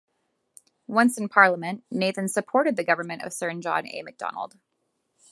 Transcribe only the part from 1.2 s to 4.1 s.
Parliament, Nathan supported the government of Sir John A.